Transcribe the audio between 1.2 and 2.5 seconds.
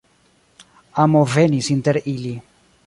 venis inter ili.